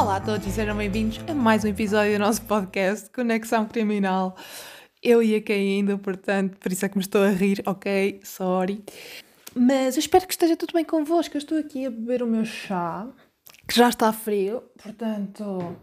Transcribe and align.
Olá 0.00 0.18
a 0.18 0.20
todos 0.20 0.46
e 0.46 0.52
sejam 0.52 0.76
bem-vindos 0.76 1.18
a 1.26 1.34
mais 1.34 1.64
um 1.64 1.68
episódio 1.68 2.12
do 2.12 2.20
nosso 2.20 2.42
podcast 2.42 3.10
Conexão 3.10 3.66
Criminal. 3.66 4.36
Eu 5.02 5.18
a 5.18 5.40
quem 5.40 5.78
ainda, 5.78 5.98
portanto, 5.98 6.56
por 6.58 6.70
isso 6.70 6.86
é 6.86 6.88
que 6.88 6.96
me 6.96 7.02
estou 7.02 7.20
a 7.20 7.30
rir, 7.30 7.60
ok? 7.66 8.20
Sorry. 8.22 8.84
Mas 9.56 9.96
eu 9.96 9.98
espero 9.98 10.24
que 10.24 10.32
esteja 10.32 10.56
tudo 10.56 10.72
bem 10.72 10.84
convosco. 10.84 11.36
Eu 11.36 11.40
estou 11.40 11.58
aqui 11.58 11.84
a 11.84 11.90
beber 11.90 12.22
o 12.22 12.28
meu 12.28 12.44
chá, 12.44 13.08
que 13.66 13.74
já 13.74 13.88
está 13.88 14.12
frio, 14.12 14.62
portanto, 14.80 15.76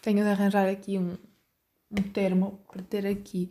tenho 0.00 0.24
de 0.24 0.30
arranjar 0.30 0.66
aqui 0.66 0.96
um, 0.96 1.18
um 1.90 2.02
termo 2.10 2.58
para 2.72 2.82
ter 2.82 3.06
aqui. 3.06 3.50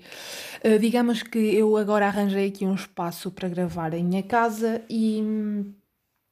Uh, 0.66 0.80
digamos 0.80 1.22
que 1.22 1.38
eu 1.38 1.78
agora 1.78 2.08
arranjei 2.08 2.48
aqui 2.48 2.66
um 2.66 2.74
espaço 2.74 3.30
para 3.30 3.48
gravar 3.48 3.94
em 3.94 4.04
minha 4.04 4.24
casa 4.24 4.82
e, 4.90 5.22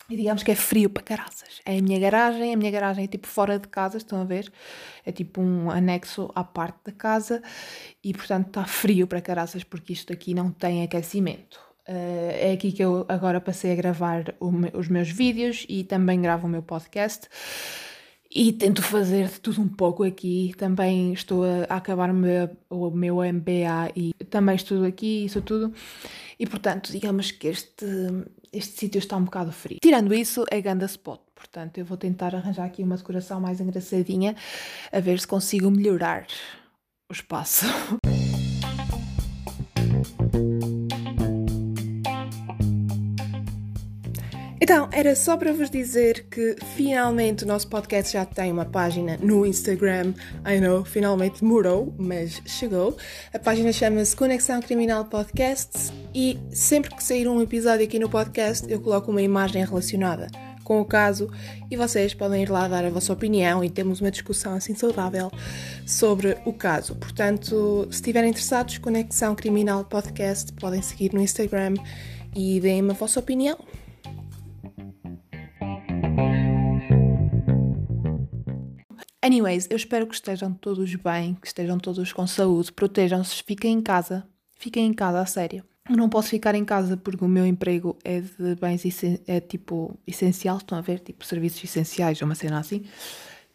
e 0.10 0.16
digamos 0.16 0.44
que 0.44 0.52
é 0.52 0.56
frio 0.56 0.90
para 0.90 1.04
caraças. 1.04 1.62
É 1.66 1.78
a 1.78 1.82
minha 1.82 2.00
garagem, 2.00 2.54
a 2.54 2.58
minha 2.58 2.72
garagem 2.72 3.04
é 3.04 3.08
tipo 3.08 3.28
fora 3.28 3.60
de 3.60 3.68
casa, 3.68 3.98
estão 3.98 4.22
a 4.22 4.24
ver? 4.24 4.52
É 5.06 5.12
tipo 5.12 5.42
um 5.42 5.70
anexo 5.70 6.32
à 6.34 6.44
parte 6.44 6.80
da 6.86 6.92
casa 6.92 7.42
e 8.04 8.14
portanto 8.14 8.48
está 8.48 8.66
frio 8.66 9.06
para 9.08 9.22
caraças 9.22 9.64
porque 9.64 9.94
isto 9.94 10.12
aqui 10.12 10.34
não 10.34 10.52
tem 10.52 10.84
aquecimento. 10.84 11.60
Uh, 11.88 12.32
é 12.34 12.52
aqui 12.52 12.72
que 12.72 12.84
eu 12.84 13.06
agora 13.08 13.42
passei 13.42 13.72
a 13.72 13.76
gravar 13.76 14.36
me, 14.42 14.72
os 14.76 14.88
meus 14.88 15.10
vídeos 15.10 15.66
e 15.68 15.84
também 15.84 16.22
gravo 16.22 16.46
o 16.46 16.50
meu 16.50 16.62
podcast 16.62 17.28
e 18.32 18.54
tento 18.54 18.84
fazer 18.84 19.28
de 19.28 19.40
tudo 19.40 19.62
um 19.62 19.68
pouco 19.68 20.04
aqui. 20.04 20.54
Também 20.58 21.14
estou 21.14 21.44
a, 21.44 21.64
acabar 21.76 22.12
o 22.12 22.14
meu, 22.14 22.50
o 22.70 22.92
meu 22.92 23.16
MBA 23.16 23.92
e 23.96 24.14
também 24.26 24.56
estudo 24.56 24.86
aqui, 24.86 25.26
isso 25.26 25.42
tudo. 25.42 25.74
E 26.40 26.46
portanto, 26.46 26.92
digamos 26.92 27.32
que 27.32 27.48
este, 27.48 27.86
este 28.52 28.80
sítio 28.80 29.00
está 29.00 29.16
um 29.18 29.26
bocado 29.26 29.52
frio. 29.52 29.80
Tirando 29.82 30.14
isso, 30.14 30.44
é 30.50 30.62
ganda 30.62 30.86
spot. 30.86 31.22
Portanto, 31.36 31.78
eu 31.78 31.86
vou 31.86 31.98
tentar 31.98 32.36
arranjar 32.36 32.66
aqui 32.66 32.84
uma 32.84 32.98
decoração 32.98 33.40
mais 33.40 33.60
engraçadinha 33.60 34.36
a 34.92 35.00
ver 35.00 35.20
se 35.20 35.28
consigo 35.28 35.70
melhorar 35.72 36.28
o 37.10 37.14
espaço. 37.14 37.66
Então, 44.72 44.88
era 44.92 45.16
só 45.16 45.36
para 45.36 45.52
vos 45.52 45.68
dizer 45.68 46.28
que 46.30 46.56
finalmente 46.76 47.44
o 47.44 47.48
nosso 47.48 47.68
podcast 47.68 48.14
já 48.14 48.24
tem 48.24 48.52
uma 48.52 48.66
página 48.66 49.18
no 49.20 49.44
Instagram. 49.44 50.14
I 50.46 50.60
know, 50.60 50.86
finalmente 50.86 51.42
demorou, 51.42 51.92
mas 51.98 52.40
chegou. 52.46 52.96
A 53.34 53.40
página 53.40 53.74
chama-se 53.74 54.16
Conexão 54.16 54.62
Criminal 54.62 55.06
Podcasts 55.06 55.92
e 56.14 56.38
sempre 56.52 56.96
que 56.96 57.04
sair 57.04 57.28
um 57.28 57.42
episódio 57.42 57.84
aqui 57.84 57.98
no 57.98 58.08
podcast 58.08 58.72
eu 58.72 58.80
coloco 58.80 59.10
uma 59.10 59.24
imagem 59.24 59.66
relacionada 59.66 60.28
com 60.64 60.80
o 60.80 60.86
caso 60.86 61.32
e 61.72 61.76
vocês 61.76 62.14
podem 62.14 62.44
ir 62.44 62.52
lá 62.52 62.68
dar 62.68 62.86
a 62.86 62.92
vossa 62.92 63.12
opinião 63.12 63.64
e 63.64 63.72
temos 63.72 64.02
uma 64.02 64.12
discussão 64.12 64.54
assim 64.54 64.76
saudável 64.76 65.32
sobre 65.84 66.38
o 66.46 66.54
caso. 66.54 66.94
Portanto, 66.94 67.88
se 67.90 67.96
estiverem 67.96 68.30
interessados, 68.30 68.78
Conexão 68.78 69.34
Criminal 69.34 69.84
Podcast, 69.86 70.54
podem 70.54 70.84
seguir 70.84 71.12
no 71.12 71.22
Instagram 71.22 71.74
e 72.36 72.60
deem-me 72.60 72.92
a 72.92 72.94
vossa 72.94 73.20
opinião. 73.20 73.58
Anyways, 79.30 79.68
eu 79.70 79.78
espero 79.78 80.08
que 80.08 80.16
estejam 80.16 80.52
todos 80.52 80.96
bem, 80.96 81.36
que 81.36 81.46
estejam 81.46 81.78
todos 81.78 82.12
com 82.12 82.26
saúde, 82.26 82.74
protejam-se, 82.74 83.44
fiquem 83.44 83.74
em 83.74 83.80
casa, 83.80 84.28
fiquem 84.58 84.88
em 84.88 84.92
casa, 84.92 85.20
a 85.20 85.26
sério. 85.28 85.64
Eu 85.88 85.96
não 85.96 86.10
posso 86.10 86.30
ficar 86.30 86.56
em 86.56 86.66
casa 86.66 86.98
porque 86.98 87.24
o 87.24 87.28
meu 87.28 87.46
emprego 87.46 87.96
é 88.04 88.22
de 88.22 88.56
bens, 88.60 88.84
é 89.28 89.40
tipo 89.40 89.96
essencial, 90.08 90.58
estão 90.58 90.80
a 90.80 90.82
ver? 90.82 91.02
Tipo 91.02 91.24
serviços 91.24 91.64
essenciais, 91.64 92.20
uma 92.24 92.34
cena 92.34 92.58
assim. 92.58 92.84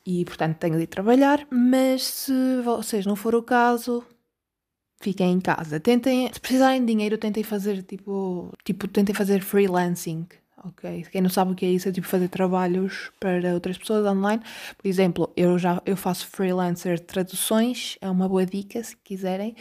E 0.07 0.25
portanto 0.25 0.59
tenho 0.59 0.77
de 0.77 0.85
ir 0.85 0.87
trabalhar, 0.87 1.45
mas 1.51 2.05
se 2.05 2.61
vocês 2.63 3.05
não 3.05 3.17
for 3.17 3.35
o 3.35 3.43
caso, 3.43 4.05
fiquem 5.03 5.33
em 5.33 5.41
casa. 5.41 5.81
Tentem, 5.81 6.33
se 6.33 6.41
precisarem 6.41 6.83
de 6.83 6.87
dinheiro, 6.87 7.19
tentem 7.19 7.43
fazer 7.43 7.83
tipo, 7.83 8.53
tipo 8.65 8.87
tentem 8.87 9.13
fazer 9.13 9.43
freelancing 9.43 10.29
ok? 10.65 11.07
Quem 11.11 11.21
não 11.21 11.31
sabe 11.31 11.53
o 11.53 11.55
que 11.55 11.67
é 11.67 11.71
isso, 11.71 11.89
é 11.89 11.93
tipo 11.93 12.07
fazer 12.07 12.29
trabalhos 12.29 13.11
para 13.21 13.55
outras 13.55 13.79
pessoas 13.79 14.07
online. 14.07 14.43
Por 14.77 14.89
exemplo, 14.89 15.33
eu 15.37 15.59
já 15.59 15.83
eu 15.85 15.97
faço 15.97 16.27
freelancer 16.27 16.99
traduções, 17.01 17.97
é 18.01 18.11
uma 18.11 18.29
boa 18.29 18.47
dica 18.47 18.83
se 18.83 18.97
quiserem. 18.97 19.55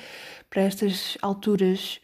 Para 0.49 0.63
estas 0.63 1.17
alturas, 1.21 1.99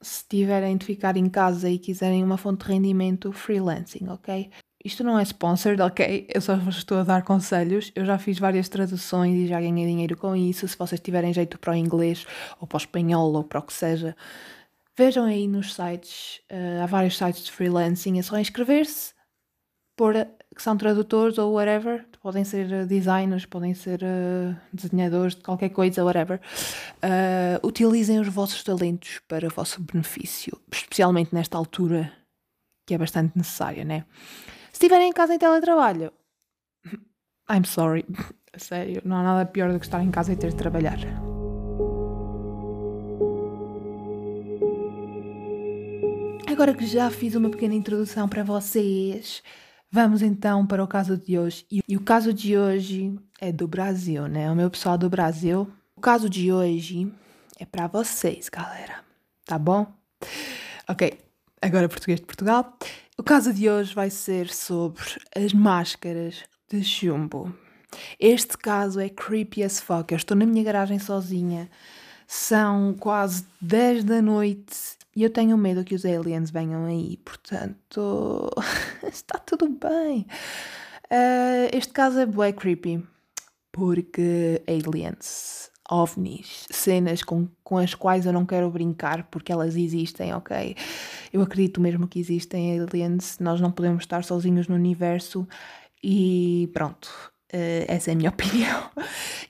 se 0.00 0.24
tiverem 0.28 0.76
de 0.76 0.86
ficar 0.86 1.16
em 1.16 1.28
casa 1.28 1.68
e 1.68 1.78
quiserem 1.78 2.24
uma 2.24 2.36
fonte 2.36 2.64
de 2.64 2.72
rendimento, 2.72 3.32
freelancing, 3.32 4.08
ok? 4.08 4.50
Isto 4.82 5.04
não 5.04 5.18
é 5.18 5.22
sponsored, 5.22 5.82
ok? 5.82 6.26
Eu 6.32 6.40
só 6.40 6.56
vos 6.56 6.78
estou 6.78 6.98
a 6.98 7.02
dar 7.02 7.22
conselhos. 7.22 7.92
Eu 7.94 8.06
já 8.06 8.16
fiz 8.16 8.38
várias 8.38 8.66
traduções 8.66 9.36
e 9.36 9.46
já 9.46 9.60
ganhei 9.60 9.86
dinheiro 9.86 10.16
com 10.16 10.34
isso. 10.34 10.66
Se 10.66 10.76
vocês 10.78 10.98
tiverem 11.00 11.34
jeito 11.34 11.58
para 11.58 11.74
o 11.74 11.76
inglês, 11.76 12.26
ou 12.58 12.66
para 12.66 12.76
o 12.76 12.80
espanhol, 12.80 13.30
ou 13.34 13.44
para 13.44 13.60
o 13.60 13.62
que 13.62 13.74
seja, 13.74 14.16
Vejam 15.00 15.24
aí 15.24 15.48
nos 15.48 15.72
sites, 15.72 16.42
uh, 16.52 16.82
há 16.82 16.86
vários 16.86 17.16
sites 17.16 17.44
de 17.44 17.50
freelancing, 17.50 18.18
é 18.18 18.22
só 18.22 18.38
inscrever-se, 18.38 19.14
pôr 19.96 20.12
que 20.54 20.60
são 20.62 20.76
tradutores 20.76 21.38
ou 21.38 21.54
whatever, 21.54 22.06
podem 22.20 22.44
ser 22.44 22.70
eh, 22.70 22.84
designers, 22.84 23.46
podem 23.46 23.72
ser 23.72 24.02
uh, 24.02 24.54
desenhadores 24.70 25.34
de 25.34 25.42
qualquer 25.42 25.70
coisa, 25.70 26.04
whatever. 26.04 26.38
Uh, 26.96 27.66
utilizem 27.66 28.20
os 28.20 28.28
vossos 28.28 28.62
talentos 28.62 29.22
para 29.26 29.46
o 29.46 29.50
vosso 29.50 29.80
benefício, 29.80 30.60
especialmente 30.70 31.34
nesta 31.34 31.56
altura 31.56 32.12
que 32.86 32.92
é 32.92 32.98
bastante 32.98 33.38
necessária, 33.38 33.86
né? 33.86 34.04
Se 34.70 34.84
estiverem 34.84 35.08
em 35.08 35.12
casa 35.14 35.34
em 35.34 35.38
teletrabalho, 35.38 36.12
I'm 37.50 37.64
sorry, 37.64 38.04
sério, 38.54 39.00
não 39.02 39.16
há 39.16 39.22
nada 39.22 39.46
pior 39.46 39.72
do 39.72 39.80
que 39.80 39.86
estar 39.86 40.04
em 40.04 40.10
casa 40.10 40.34
e 40.34 40.36
ter 40.36 40.50
de 40.50 40.56
trabalhar. 40.56 40.98
Agora 46.60 46.76
que 46.76 46.86
já 46.86 47.10
fiz 47.10 47.34
uma 47.34 47.48
pequena 47.48 47.74
introdução 47.74 48.28
para 48.28 48.44
vocês, 48.44 49.42
vamos 49.90 50.20
então 50.20 50.66
para 50.66 50.84
o 50.84 50.86
caso 50.86 51.16
de 51.16 51.38
hoje. 51.38 51.64
E 51.88 51.96
o 51.96 52.02
caso 52.02 52.34
de 52.34 52.58
hoje 52.58 53.18
é 53.40 53.50
do 53.50 53.66
Brasil, 53.66 54.28
né? 54.28 54.50
O 54.50 54.54
meu 54.54 54.70
pessoal 54.70 54.98
do 54.98 55.08
Brasil. 55.08 55.66
O 55.96 56.02
caso 56.02 56.28
de 56.28 56.52
hoje 56.52 57.10
é 57.58 57.64
para 57.64 57.86
vocês, 57.86 58.50
galera. 58.50 58.96
Tá 59.46 59.58
bom? 59.58 59.90
Ok, 60.86 61.18
agora 61.62 61.88
português 61.88 62.20
de 62.20 62.26
Portugal. 62.26 62.76
O 63.16 63.22
caso 63.22 63.54
de 63.54 63.70
hoje 63.70 63.94
vai 63.94 64.10
ser 64.10 64.50
sobre 64.50 65.02
as 65.34 65.54
máscaras 65.54 66.44
de 66.70 66.84
chumbo. 66.84 67.54
Este 68.18 68.58
caso 68.58 69.00
é 69.00 69.08
creepy 69.08 69.62
as 69.62 69.80
fuck. 69.80 70.12
Eu 70.12 70.18
estou 70.18 70.36
na 70.36 70.44
minha 70.44 70.62
garagem 70.62 70.98
sozinha. 70.98 71.70
São 72.26 72.94
quase 73.00 73.46
10 73.62 74.04
da 74.04 74.20
noite 74.20 74.99
e 75.14 75.22
eu 75.22 75.30
tenho 75.30 75.56
medo 75.58 75.84
que 75.84 75.94
os 75.94 76.04
aliens 76.04 76.50
venham 76.50 76.84
aí, 76.84 77.16
portanto, 77.18 78.50
está 79.02 79.38
tudo 79.38 79.68
bem. 79.68 80.26
Uh, 81.06 81.68
este 81.72 81.92
caso 81.92 82.20
é 82.20 82.26
bem 82.26 82.52
creepy, 82.52 83.04
porque 83.72 84.62
aliens, 84.68 85.70
ovnis, 85.90 86.66
cenas 86.70 87.22
com, 87.22 87.48
com 87.64 87.78
as 87.78 87.94
quais 87.94 88.26
eu 88.26 88.32
não 88.32 88.46
quero 88.46 88.70
brincar 88.70 89.24
porque 89.24 89.50
elas 89.50 89.74
existem, 89.74 90.32
ok? 90.32 90.76
Eu 91.32 91.42
acredito 91.42 91.80
mesmo 91.80 92.06
que 92.06 92.20
existem 92.20 92.80
aliens, 92.80 93.38
nós 93.40 93.60
não 93.60 93.72
podemos 93.72 94.04
estar 94.04 94.22
sozinhos 94.22 94.68
no 94.68 94.76
universo 94.76 95.46
e 96.02 96.70
pronto, 96.72 97.06
uh, 97.52 97.84
essa 97.88 98.10
é 98.10 98.14
a 98.14 98.16
minha 98.16 98.30
opinião. 98.30 98.90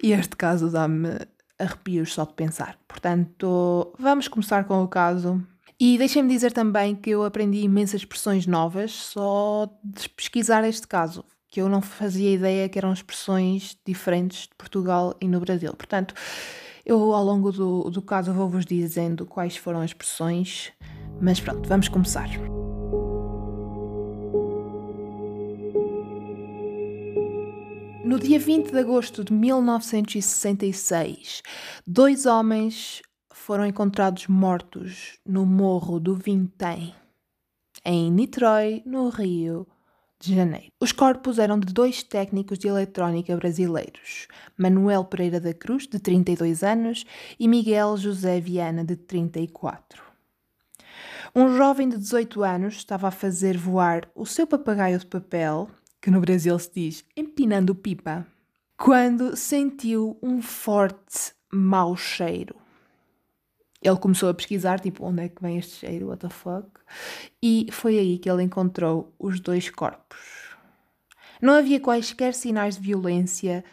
E 0.03 0.13
este 0.13 0.37
caso 0.37 0.71
dá-me 0.71 1.11
arrepios 1.59 2.15
só 2.15 2.25
de 2.25 2.33
pensar. 2.33 2.79
Portanto, 2.89 3.95
vamos 3.99 4.27
começar 4.27 4.65
com 4.65 4.83
o 4.83 4.89
caso. 4.89 5.47
E 5.83 5.97
deixem-me 5.97 6.29
dizer 6.29 6.53
também 6.53 6.95
que 6.95 7.09
eu 7.09 7.25
aprendi 7.25 7.61
imensas 7.61 8.03
expressões 8.03 8.47
novas 8.47 8.93
só 8.93 9.67
de 9.83 10.11
pesquisar 10.11 10.63
este 10.69 10.87
caso, 10.87 11.25
que 11.49 11.59
eu 11.59 11.71
não 11.71 11.81
fazia 11.81 12.35
ideia 12.35 12.69
que 12.69 12.77
eram 12.77 12.93
expressões 12.93 13.79
diferentes 13.87 14.43
de 14.43 14.51
Portugal 14.59 15.17
e 15.23 15.27
no 15.27 15.41
Brasil. 15.41 15.73
Portanto, 15.73 16.13
eu 16.85 17.15
ao 17.15 17.25
longo 17.25 17.51
do, 17.51 17.89
do 17.89 18.03
caso 18.03 18.31
vou-vos 18.31 18.67
dizendo 18.67 19.25
quais 19.25 19.57
foram 19.57 19.81
as 19.81 19.93
expressões, 19.93 20.71
mas 21.19 21.41
pronto, 21.41 21.67
vamos 21.67 21.89
começar. 21.89 22.29
No 28.05 28.19
dia 28.19 28.39
20 28.39 28.71
de 28.71 28.79
agosto 28.79 29.25
de 29.25 29.33
1966, 29.33 31.41
dois 31.87 32.27
homens 32.27 33.01
foram 33.51 33.67
encontrados 33.67 34.29
mortos 34.29 35.19
no 35.27 35.45
Morro 35.45 35.99
do 35.99 36.15
Vintém, 36.15 36.95
em 37.85 38.09
Niterói, 38.09 38.81
no 38.87 39.09
Rio 39.09 39.67
de 40.21 40.37
Janeiro. 40.37 40.69
Os 40.79 40.93
corpos 40.93 41.37
eram 41.37 41.59
de 41.59 41.73
dois 41.73 42.05
técnicos 42.05 42.61
de 42.61 42.69
eletrónica 42.69 43.37
brasileiros, 43.37 44.29
Manuel 44.57 45.05
Pereira 45.05 45.41
da 45.41 45.53
Cruz, 45.53 45.89
de 45.89 45.99
32 45.99 46.63
anos, 46.63 47.05
e 47.41 47.49
Miguel 47.49 47.97
José 47.97 48.39
Viana, 48.39 48.85
de 48.85 48.95
34. 48.95 50.01
Um 51.35 51.57
jovem 51.57 51.89
de 51.89 51.99
18 51.99 52.45
anos 52.45 52.77
estava 52.77 53.09
a 53.09 53.11
fazer 53.11 53.59
voar 53.59 54.09
o 54.15 54.25
seu 54.25 54.47
papagaio 54.47 54.97
de 54.97 55.07
papel 55.07 55.69
que 56.01 56.09
no 56.09 56.21
Brasil 56.21 56.57
se 56.57 56.71
diz 56.73 57.05
empinando 57.17 57.75
pipa, 57.75 58.25
quando 58.77 59.37
sentiu 59.37 60.17
um 60.23 60.41
forte 60.41 61.35
mau 61.53 61.97
cheiro. 61.97 62.61
Ele 63.83 63.97
começou 63.97 64.29
a 64.29 64.35
pesquisar, 64.35 64.79
tipo, 64.79 65.05
onde 65.05 65.23
é 65.23 65.29
que 65.29 65.41
vem 65.41 65.59
este 65.59 65.87
cheiro, 65.87 66.09
what 66.09 66.21
the 66.21 66.29
fuck? 66.29 66.69
E 67.43 67.67
foi 67.73 67.99
aí 67.99 68.19
que 68.19 68.31
ele 68.31 68.43
encontrou 68.43 69.15
os 69.19 69.41
dois 69.41 69.71
corpos. 69.71 70.19
Não 71.41 71.55
havia 71.55 71.81
quaisquer 71.81 72.35
sinais 72.35 72.77
de 72.77 72.83
violência, 72.83 73.65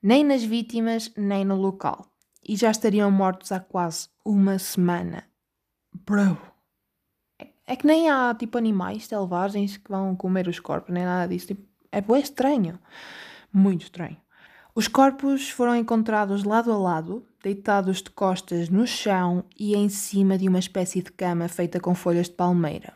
nem 0.00 0.22
nas 0.22 0.44
vítimas, 0.44 1.12
nem 1.16 1.44
no 1.44 1.56
local. 1.56 2.06
E 2.48 2.54
já 2.54 2.70
estariam 2.70 3.10
mortos 3.10 3.50
há 3.50 3.58
quase 3.58 4.08
uma 4.24 4.58
semana. 4.58 5.24
Bro. 5.92 6.38
É 7.66 7.74
que 7.74 7.86
nem 7.86 8.08
há, 8.08 8.32
tipo, 8.38 8.56
animais 8.56 9.06
selvagens 9.06 9.76
que 9.76 9.90
vão 9.90 10.14
comer 10.14 10.46
os 10.46 10.60
corpos, 10.60 10.94
nem 10.94 11.04
nada 11.04 11.26
disso. 11.26 11.48
Tipo, 11.48 11.66
é 11.90 12.00
bem 12.00 12.20
estranho. 12.20 12.78
Muito 13.52 13.82
estranho. 13.82 14.16
Os 14.72 14.86
corpos 14.86 15.50
foram 15.50 15.74
encontrados 15.74 16.44
lado 16.44 16.70
a 16.70 16.76
lado, 16.76 17.26
deitados 17.46 18.02
de 18.02 18.10
costas 18.10 18.68
no 18.68 18.88
chão 18.88 19.44
e 19.56 19.76
em 19.76 19.88
cima 19.88 20.36
de 20.36 20.48
uma 20.48 20.58
espécie 20.58 21.00
de 21.00 21.12
cama 21.12 21.46
feita 21.46 21.78
com 21.78 21.94
folhas 21.94 22.26
de 22.26 22.34
palmeira. 22.34 22.92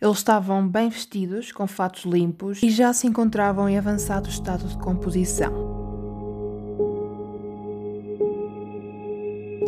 Eles 0.00 0.16
estavam 0.16 0.66
bem 0.66 0.88
vestidos, 0.88 1.52
com 1.52 1.66
fatos 1.66 2.04
limpos 2.04 2.62
e 2.62 2.70
já 2.70 2.90
se 2.94 3.06
encontravam 3.06 3.68
em 3.68 3.76
avançado 3.76 4.30
estado 4.30 4.66
de 4.66 4.78
composição. 4.78 5.52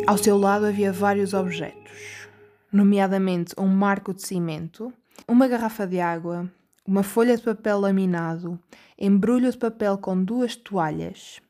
Ao 0.07 0.17
seu 0.17 0.39
lado 0.39 0.65
havia 0.65 0.91
vários 0.91 1.35
objetos, 1.35 2.27
nomeadamente 2.71 3.53
um 3.59 3.67
marco 3.67 4.11
de 4.11 4.25
cimento, 4.25 4.91
uma 5.27 5.47
garrafa 5.47 5.85
de 5.85 5.99
água, 5.99 6.49
uma 6.83 7.03
folha 7.03 7.37
de 7.37 7.43
papel 7.43 7.79
laminado, 7.79 8.59
embrulho 8.97 9.51
de 9.51 9.57
papel 9.57 9.99
com 9.99 10.23
duas 10.23 10.55
toalhas, 10.55 11.44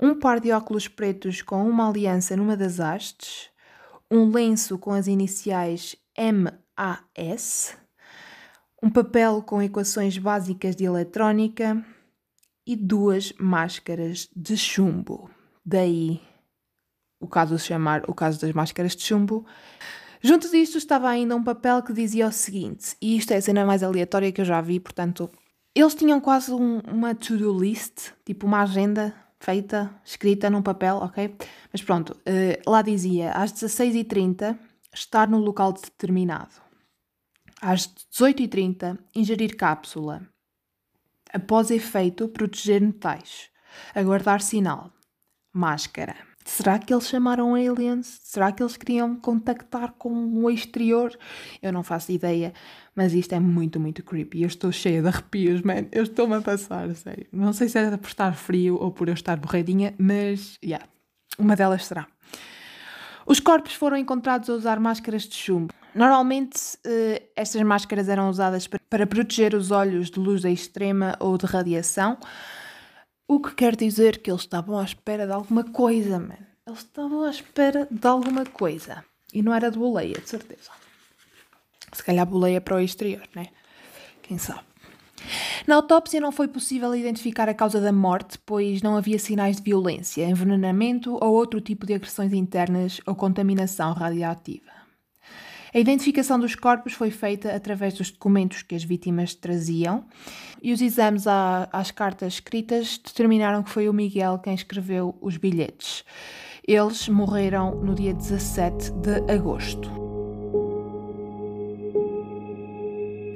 um 0.00 0.14
par 0.14 0.40
de 0.40 0.50
óculos 0.50 0.88
pretos 0.88 1.42
com 1.42 1.68
uma 1.68 1.88
aliança 1.88 2.36
numa 2.36 2.56
das 2.56 2.80
hastes, 2.80 3.50
um 4.10 4.30
lenço 4.30 4.78
com 4.78 4.92
as 4.92 5.06
iniciais 5.06 5.94
MAS, 6.16 7.76
um 8.82 8.88
papel 8.88 9.42
com 9.42 9.62
equações 9.62 10.16
básicas 10.16 10.74
de 10.74 10.84
eletrónica 10.84 11.84
e 12.66 12.74
duas 12.74 13.32
máscaras 13.38 14.28
de 14.34 14.56
chumbo. 14.56 15.30
Daí 15.64 16.20
o 17.20 17.28
caso 17.28 17.56
de 17.56 17.62
chamar 17.62 18.08
o 18.08 18.14
caso 18.14 18.40
das 18.40 18.52
máscaras 18.52 18.96
de 18.96 19.02
chumbo. 19.02 19.44
Junto 20.22 20.50
disto 20.50 20.78
estava 20.78 21.08
ainda 21.08 21.36
um 21.36 21.44
papel 21.44 21.82
que 21.82 21.92
dizia 21.92 22.26
o 22.26 22.32
seguinte, 22.32 22.96
e 23.00 23.16
isto 23.16 23.32
é 23.32 23.36
a 23.36 23.42
cena 23.42 23.64
mais 23.64 23.82
aleatória 23.82 24.32
que 24.32 24.40
eu 24.40 24.44
já 24.44 24.60
vi, 24.60 24.80
portanto, 24.80 25.30
eles 25.74 25.94
tinham 25.94 26.20
quase 26.20 26.52
um, 26.52 26.80
uma 26.80 27.14
to-do 27.14 27.56
list, 27.58 28.10
tipo 28.24 28.46
uma 28.46 28.62
agenda 28.62 29.14
feita, 29.40 29.90
escrita 30.04 30.50
num 30.50 30.62
papel, 30.62 30.96
ok? 30.96 31.34
Mas 31.72 31.82
pronto, 31.82 32.10
uh, 32.10 32.70
lá 32.70 32.82
dizia 32.82 33.32
às 33.32 33.52
16h30 33.52 34.56
estar 34.94 35.28
no 35.28 35.38
local 35.38 35.72
determinado. 35.72 36.54
Às 37.60 37.88
18h30 38.12 38.98
ingerir 39.14 39.56
cápsula. 39.56 40.22
Após 41.32 41.70
efeito, 41.70 42.28
proteger 42.28 42.80
metais. 42.80 43.50
Aguardar 43.94 44.40
sinal. 44.40 44.92
Máscara. 45.52 46.29
Será 46.56 46.80
que 46.80 46.92
eles 46.92 47.08
chamaram 47.08 47.54
aliens? 47.54 48.18
Será 48.24 48.50
que 48.50 48.60
eles 48.60 48.76
queriam 48.76 49.14
contactar 49.14 49.92
com 49.96 50.10
o 50.10 50.50
exterior? 50.50 51.16
Eu 51.62 51.72
não 51.72 51.84
faço 51.84 52.10
ideia, 52.10 52.52
mas 52.94 53.14
isto 53.14 53.32
é 53.32 53.38
muito, 53.38 53.78
muito 53.78 54.02
creepy. 54.02 54.42
Eu 54.42 54.48
estou 54.48 54.72
cheia 54.72 55.00
de 55.00 55.06
arrepios, 55.06 55.62
man. 55.62 55.86
Eu 55.92 56.02
estou-me 56.02 56.34
a 56.34 56.40
passar, 56.40 56.92
sério. 56.96 57.26
Não 57.32 57.52
sei 57.52 57.68
se 57.68 57.78
é 57.78 57.96
por 57.96 58.08
estar 58.08 58.34
frio 58.34 58.76
ou 58.80 58.90
por 58.90 59.06
eu 59.06 59.14
estar 59.14 59.36
borradinha, 59.36 59.94
mas, 59.96 60.58
yeah, 60.62 60.84
uma 61.38 61.54
delas 61.54 61.86
será. 61.86 62.08
Os 63.24 63.38
corpos 63.38 63.74
foram 63.74 63.96
encontrados 63.96 64.50
a 64.50 64.54
usar 64.54 64.80
máscaras 64.80 65.22
de 65.22 65.36
chumbo. 65.36 65.72
Normalmente, 65.94 66.58
uh, 66.84 67.22
estas 67.36 67.62
máscaras 67.62 68.08
eram 68.08 68.28
usadas 68.28 68.66
para 68.66 69.06
proteger 69.06 69.54
os 69.54 69.70
olhos 69.70 70.10
de 70.10 70.18
luz 70.18 70.44
extrema 70.44 71.16
ou 71.20 71.38
de 71.38 71.46
radiação, 71.46 72.18
o 73.32 73.38
que 73.38 73.54
quer 73.54 73.76
dizer 73.76 74.18
que 74.18 74.28
eles 74.28 74.40
estavam 74.40 74.76
à 74.76 74.82
espera 74.82 75.24
de 75.24 75.32
alguma 75.32 75.62
coisa, 75.62 76.18
man. 76.18 76.34
Eles 76.66 76.80
estavam 76.80 77.22
à 77.22 77.30
espera 77.30 77.86
de 77.88 78.04
alguma 78.04 78.44
coisa. 78.44 79.04
E 79.32 79.40
não 79.40 79.54
era 79.54 79.70
de 79.70 79.78
boleia, 79.78 80.14
de 80.14 80.28
certeza. 80.28 80.68
Se 81.92 82.02
calhar 82.02 82.26
boleia 82.26 82.60
para 82.60 82.74
o 82.74 82.80
exterior, 82.80 83.22
né? 83.32 83.46
Quem 84.20 84.36
sabe? 84.36 84.64
Na 85.64 85.76
autópsia 85.76 86.20
não 86.20 86.32
foi 86.32 86.48
possível 86.48 86.92
identificar 86.92 87.48
a 87.48 87.54
causa 87.54 87.80
da 87.80 87.92
morte, 87.92 88.36
pois 88.44 88.82
não 88.82 88.96
havia 88.96 89.18
sinais 89.18 89.58
de 89.58 89.62
violência, 89.62 90.28
envenenamento 90.28 91.14
ou 91.14 91.32
outro 91.32 91.60
tipo 91.60 91.86
de 91.86 91.94
agressões 91.94 92.32
internas 92.32 93.00
ou 93.06 93.14
contaminação 93.14 93.92
radioativa. 93.92 94.79
A 95.72 95.78
identificação 95.78 96.36
dos 96.36 96.56
corpos 96.56 96.94
foi 96.94 97.12
feita 97.12 97.54
através 97.54 97.94
dos 97.94 98.10
documentos 98.10 98.62
que 98.62 98.74
as 98.74 98.82
vítimas 98.82 99.34
traziam 99.34 100.04
e 100.60 100.72
os 100.72 100.80
exames 100.80 101.26
às 101.28 101.92
cartas 101.92 102.34
escritas 102.34 102.98
determinaram 102.98 103.62
que 103.62 103.70
foi 103.70 103.88
o 103.88 103.92
Miguel 103.92 104.40
quem 104.40 104.52
escreveu 104.52 105.16
os 105.20 105.36
bilhetes. 105.36 106.04
Eles 106.66 107.08
morreram 107.08 107.76
no 107.76 107.94
dia 107.94 108.12
17 108.12 108.90
de 108.90 109.32
agosto. 109.32 109.88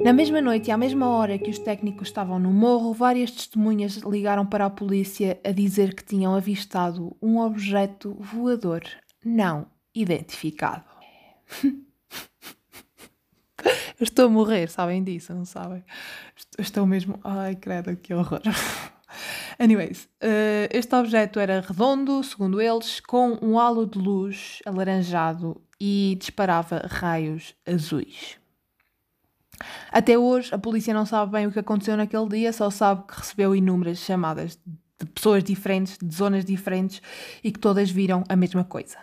Na 0.05 0.13
mesma 0.13 0.41
noite 0.41 0.69
e 0.69 0.71
à 0.73 0.77
mesma 0.77 1.07
hora 1.09 1.39
que 1.39 1.51
os 1.51 1.59
técnicos 1.59 2.09
estavam 2.09 2.41
no 2.41 2.53
morro, 2.53 2.93
várias 2.93 3.31
testemunhas 3.31 3.99
ligaram 3.99 4.45
para 4.45 4.67
a 4.67 4.71
polícia 4.71 5.41
a 5.45 5.53
dizer 5.53 5.95
que 5.95 6.05
tinham 6.05 6.35
avistado 6.35 7.17
um 7.23 7.39
objeto 7.39 8.15
voador 8.21 8.83
não 9.25 9.67
identificado. 9.95 10.85
Eu 13.99 14.05
estou 14.05 14.27
a 14.27 14.29
morrer, 14.29 14.69
sabem 14.69 15.03
disso, 15.03 15.35
não 15.35 15.45
sabem? 15.45 15.85
Estou 16.59 16.87
mesmo. 16.87 17.19
Ai, 17.25 17.55
credo, 17.57 17.97
que 17.97 18.15
horror. 18.15 18.41
Anyways, 19.59 20.09
uh, 20.23 20.69
este 20.71 20.95
objeto 20.95 21.39
era 21.39 21.61
redondo, 21.61 22.23
segundo 22.25 22.61
eles, 22.61 23.01
com 23.01 23.39
um 23.41 23.59
halo 23.59 23.87
de 23.87 23.99
luz 23.99 24.61
alaranjado 24.67 25.61
e 25.81 26.17
disparava 26.19 26.87
raios 26.91 27.55
azuis. 27.67 28.39
Até 29.91 30.19
hoje, 30.19 30.53
a 30.53 30.59
polícia 30.59 30.93
não 30.93 31.07
sabe 31.07 31.33
bem 31.33 31.47
o 31.47 31.53
que 31.53 31.59
aconteceu 31.61 31.97
naquele 31.97 32.29
dia, 32.29 32.53
só 32.53 32.71
sabe 32.71 33.07
que 33.07 33.17
recebeu 33.17 33.55
inúmeras 33.55 33.99
chamadas 33.99 34.59
de 34.99 35.07
pessoas 35.07 35.45
diferentes, 35.45 35.97
de 36.03 36.15
zonas 36.15 36.45
diferentes 36.45 37.01
e 37.43 37.53
que 37.53 37.59
todas 37.59 37.91
viram 37.91 38.25
a 38.29 38.35
mesma 38.35 38.65
coisa. 38.65 38.99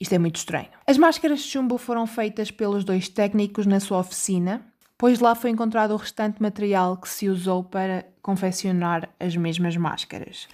Isto 0.00 0.14
é 0.14 0.18
muito 0.18 0.36
estranho. 0.36 0.68
As 0.86 0.98
máscaras 0.98 1.40
de 1.40 1.48
chumbo 1.48 1.78
foram 1.78 2.06
feitas 2.06 2.50
pelos 2.50 2.84
dois 2.84 3.08
técnicos 3.08 3.66
na 3.66 3.80
sua 3.80 3.98
oficina, 3.98 4.62
pois 4.98 5.20
lá 5.20 5.34
foi 5.34 5.50
encontrado 5.50 5.92
o 5.92 5.96
restante 5.96 6.42
material 6.42 6.96
que 6.96 7.08
se 7.08 7.28
usou 7.28 7.62
para 7.62 8.06
confeccionar 8.22 9.08
as 9.20 9.36
mesmas 9.36 9.76
máscaras. 9.76 10.48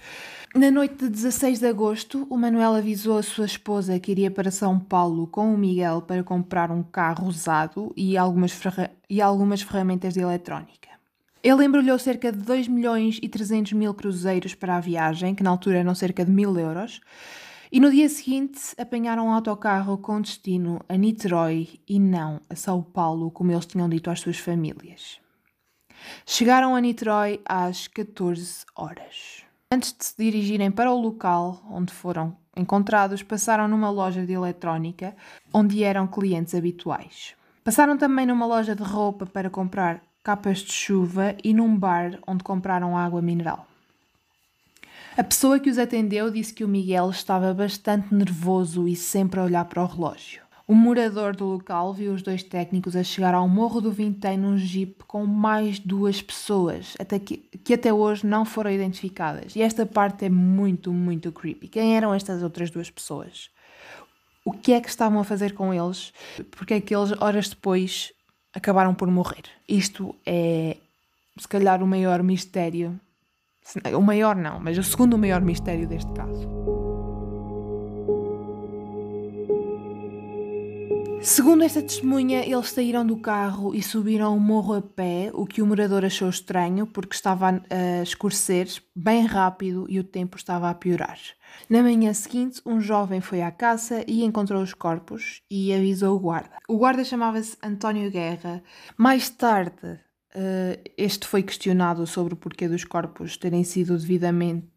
Na 0.53 0.69
noite 0.69 0.95
de 0.95 1.09
16 1.09 1.59
de 1.59 1.67
agosto, 1.67 2.27
o 2.29 2.37
Manuel 2.37 2.75
avisou 2.75 3.17
a 3.17 3.23
sua 3.23 3.45
esposa 3.45 3.97
que 3.99 4.11
iria 4.11 4.29
para 4.29 4.51
São 4.51 4.77
Paulo 4.77 5.25
com 5.25 5.53
o 5.53 5.57
Miguel 5.57 6.01
para 6.01 6.23
comprar 6.23 6.69
um 6.69 6.83
carro 6.83 7.27
usado 7.27 7.93
e 7.95 8.17
algumas, 8.17 8.59
e 9.09 9.21
algumas 9.21 9.61
ferramentas 9.61 10.13
de 10.13 10.19
eletrónica. 10.19 10.89
Ele 11.43 11.65
embrulhou 11.65 11.97
cerca 11.97 12.31
de 12.31 12.39
2 12.39 12.67
milhões 12.67 13.17
e 13.21 13.29
300 13.29 13.73
mil 13.73 13.93
cruzeiros 13.93 14.53
para 14.53 14.75
a 14.75 14.79
viagem, 14.79 15.33
que 15.33 15.41
na 15.41 15.49
altura 15.49 15.79
eram 15.79 15.95
cerca 15.95 16.23
de 16.23 16.31
mil 16.31 16.57
euros, 16.59 17.01
e 17.71 17.79
no 17.79 17.89
dia 17.89 18.09
seguinte 18.09 18.75
apanharam 18.77 19.27
um 19.27 19.31
autocarro 19.31 19.97
com 19.97 20.19
destino 20.19 20.81
a 20.89 20.95
Niterói 20.97 21.79
e 21.87 21.99
não 21.99 22.41
a 22.49 22.55
São 22.55 22.83
Paulo, 22.83 23.31
como 23.31 23.51
eles 23.51 23.65
tinham 23.65 23.87
dito 23.87 24.09
às 24.09 24.19
suas 24.19 24.37
famílias. 24.37 25.21
Chegaram 26.25 26.75
a 26.75 26.81
Niterói 26.81 27.39
às 27.45 27.87
14 27.87 28.65
horas. 28.75 29.43
Antes 29.71 29.95
de 29.97 30.03
se 30.03 30.15
dirigirem 30.17 30.69
para 30.69 30.91
o 30.91 30.99
local 30.99 31.63
onde 31.71 31.93
foram 31.93 32.35
encontrados, 32.57 33.23
passaram 33.23 33.69
numa 33.69 33.89
loja 33.89 34.25
de 34.25 34.33
eletrónica 34.33 35.15
onde 35.53 35.81
eram 35.81 36.07
clientes 36.07 36.53
habituais. 36.53 37.35
Passaram 37.63 37.97
também 37.97 38.25
numa 38.25 38.45
loja 38.45 38.75
de 38.75 38.83
roupa 38.83 39.25
para 39.25 39.49
comprar 39.49 40.03
capas 40.21 40.59
de 40.59 40.73
chuva 40.73 41.35
e 41.41 41.53
num 41.53 41.73
bar 41.73 42.19
onde 42.27 42.43
compraram 42.43 42.97
água 42.97 43.21
mineral. 43.21 43.70
A 45.17 45.23
pessoa 45.25 45.59
que 45.59 45.69
os 45.69 45.77
atendeu 45.77 46.31
disse 46.31 46.53
que 46.53 46.63
o 46.63 46.67
Miguel 46.67 47.09
estava 47.09 47.53
bastante 47.53 48.13
nervoso 48.13 48.87
e 48.87 48.95
sempre 48.95 49.41
a 49.41 49.43
olhar 49.43 49.65
para 49.65 49.83
o 49.83 49.85
relógio. 49.85 50.41
O 50.65 50.73
morador 50.73 51.35
do 51.35 51.45
local 51.45 51.93
viu 51.93 52.13
os 52.13 52.21
dois 52.21 52.41
técnicos 52.43 52.95
a 52.95 53.03
chegar 53.03 53.33
ao 53.33 53.45
Morro 53.47 53.81
do 53.81 53.91
Vintém 53.91 54.37
num 54.37 54.57
jeep 54.57 55.03
com 55.05 55.25
mais 55.25 55.79
duas 55.79 56.21
pessoas, 56.21 56.95
até 56.97 57.19
que, 57.19 57.37
que 57.37 57.73
até 57.73 57.91
hoje 57.91 58.25
não 58.25 58.45
foram 58.45 58.71
identificadas. 58.71 59.53
E 59.53 59.61
esta 59.61 59.85
parte 59.85 60.23
é 60.23 60.29
muito, 60.29 60.93
muito 60.93 61.29
creepy. 61.29 61.67
Quem 61.67 61.97
eram 61.97 62.13
estas 62.13 62.41
outras 62.41 62.69
duas 62.69 62.89
pessoas? 62.89 63.49
O 64.45 64.53
que 64.53 64.71
é 64.71 64.79
que 64.79 64.87
estavam 64.87 65.19
a 65.19 65.25
fazer 65.25 65.53
com 65.53 65.73
eles? 65.73 66.13
Porque 66.51 66.75
é 66.75 66.79
que 66.79 66.95
eles, 66.95 67.11
horas 67.19 67.49
depois, 67.49 68.13
acabaram 68.53 68.93
por 68.93 69.11
morrer? 69.11 69.43
Isto 69.67 70.15
é 70.25 70.77
se 71.37 71.47
calhar, 71.47 71.81
o 71.81 71.87
maior 71.87 72.21
mistério. 72.23 72.99
O 73.97 74.01
maior 74.01 74.35
não, 74.35 74.59
mas 74.59 74.77
o 74.77 74.83
segundo 74.83 75.17
maior 75.17 75.41
mistério 75.41 75.87
deste 75.87 76.11
caso. 76.13 76.49
Segundo 81.23 81.63
esta 81.63 81.83
testemunha, 81.83 82.43
eles 82.43 82.71
saíram 82.71 83.05
do 83.05 83.15
carro 83.15 83.75
e 83.75 83.83
subiram 83.83 84.35
o 84.35 84.39
morro 84.39 84.73
a 84.73 84.81
pé, 84.81 85.29
o 85.35 85.45
que 85.45 85.61
o 85.61 85.67
morador 85.67 86.03
achou 86.03 86.27
estranho 86.27 86.87
porque 86.87 87.13
estava 87.13 87.61
a 87.69 88.01
escurecer 88.01 88.67
bem 88.95 89.27
rápido 89.27 89.85
e 89.87 89.99
o 89.99 90.03
tempo 90.03 90.35
estava 90.35 90.67
a 90.67 90.73
piorar. 90.73 91.19
Na 91.69 91.83
manhã 91.83 92.11
seguinte, 92.11 92.59
um 92.65 92.81
jovem 92.81 93.21
foi 93.21 93.43
à 93.43 93.51
caça 93.51 94.03
e 94.07 94.23
encontrou 94.23 94.63
os 94.63 94.73
corpos 94.73 95.43
e 95.49 95.71
avisou 95.71 96.15
o 96.15 96.19
guarda. 96.19 96.57
O 96.67 96.77
guarda 96.77 97.03
chamava-se 97.03 97.55
António 97.63 98.09
Guerra. 98.09 98.63
Mais 98.97 99.29
tarde, 99.29 99.99
este 100.97 101.27
foi 101.27 101.43
questionado 101.43 102.07
sobre 102.07 102.33
o 102.33 102.37
porquê 102.37 102.67
dos 102.67 102.83
corpos 102.83 103.37
terem 103.37 103.63
sido 103.63 103.97
devidamente 103.97 104.67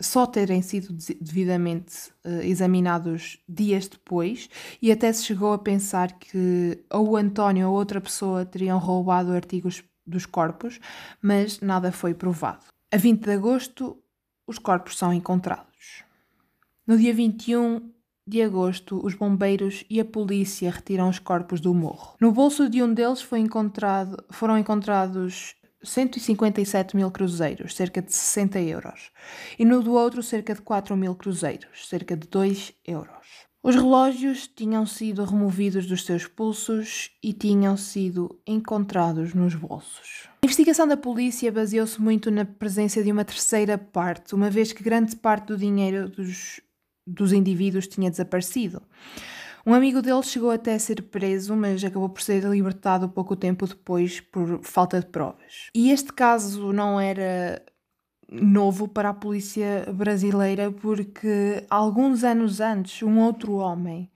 só 0.00 0.26
terem 0.26 0.60
sido 0.60 0.92
devidamente 1.20 2.10
uh, 2.24 2.42
examinados 2.42 3.38
dias 3.48 3.88
depois 3.88 4.48
e 4.80 4.92
até 4.92 5.12
se 5.12 5.24
chegou 5.24 5.52
a 5.52 5.58
pensar 5.58 6.18
que 6.18 6.84
ou 6.90 7.10
o 7.10 7.16
António 7.16 7.68
ou 7.68 7.74
outra 7.74 8.00
pessoa 8.00 8.44
teriam 8.44 8.78
roubado 8.78 9.32
artigos 9.32 9.82
dos 10.06 10.26
corpos, 10.26 10.78
mas 11.20 11.60
nada 11.60 11.90
foi 11.90 12.14
provado. 12.14 12.66
A 12.92 12.96
20 12.96 13.22
de 13.22 13.32
agosto, 13.32 13.98
os 14.46 14.58
corpos 14.58 14.96
são 14.96 15.12
encontrados. 15.12 16.04
No 16.86 16.96
dia 16.96 17.12
21 17.12 17.90
de 18.26 18.42
agosto, 18.42 19.00
os 19.04 19.14
bombeiros 19.14 19.84
e 19.88 20.00
a 20.00 20.04
polícia 20.04 20.70
retiram 20.70 21.08
os 21.08 21.18
corpos 21.18 21.60
do 21.60 21.72
morro. 21.72 22.14
No 22.20 22.32
bolso 22.32 22.68
de 22.68 22.82
um 22.82 22.92
deles 22.92 23.26
encontrado, 23.32 24.24
foram 24.30 24.58
encontrados 24.58 25.54
157 25.82 26.96
mil 26.96 27.10
cruzeiros, 27.10 27.74
cerca 27.74 28.02
de 28.02 28.12
60 28.12 28.60
euros, 28.60 29.12
e 29.58 29.64
no 29.64 29.82
do 29.82 29.92
outro 29.92 30.22
cerca 30.22 30.54
de 30.54 30.62
4 30.62 30.96
mil 30.96 31.14
cruzeiros, 31.14 31.88
cerca 31.88 32.16
de 32.16 32.26
2 32.26 32.72
euros. 32.84 33.46
Os 33.62 33.74
relógios 33.74 34.46
tinham 34.46 34.86
sido 34.86 35.24
removidos 35.24 35.86
dos 35.86 36.04
seus 36.04 36.24
pulsos 36.24 37.10
e 37.20 37.32
tinham 37.32 37.76
sido 37.76 38.40
encontrados 38.46 39.34
nos 39.34 39.56
bolsos. 39.56 40.28
A 40.40 40.46
investigação 40.46 40.86
da 40.86 40.96
polícia 40.96 41.50
baseou-se 41.50 42.00
muito 42.00 42.30
na 42.30 42.44
presença 42.44 43.02
de 43.02 43.10
uma 43.10 43.24
terceira 43.24 43.76
parte, 43.76 44.36
uma 44.36 44.48
vez 44.48 44.72
que 44.72 44.84
grande 44.84 45.16
parte 45.16 45.48
do 45.48 45.56
dinheiro 45.56 46.08
dos, 46.08 46.60
dos 47.06 47.32
indivíduos 47.32 47.86
tinha 47.86 48.10
desaparecido. 48.10 48.82
Um 49.66 49.74
amigo 49.74 50.00
dele 50.00 50.22
chegou 50.22 50.50
até 50.50 50.74
a 50.74 50.78
ser 50.78 51.02
preso, 51.02 51.56
mas 51.56 51.82
acabou 51.82 52.08
por 52.08 52.22
ser 52.22 52.44
libertado 52.44 53.08
pouco 53.08 53.34
tempo 53.34 53.66
depois 53.66 54.20
por 54.20 54.60
falta 54.62 55.00
de 55.00 55.06
provas. 55.06 55.70
E 55.74 55.90
este 55.90 56.12
caso 56.12 56.72
não 56.72 57.00
era 57.00 57.60
novo 58.30 58.86
para 58.86 59.10
a 59.10 59.14
polícia 59.14 59.86
brasileira 59.92 60.70
porque 60.70 61.64
alguns 61.68 62.24
anos 62.24 62.60
antes 62.60 63.02
um 63.02 63.18
outro 63.20 63.54
homem 63.54 64.10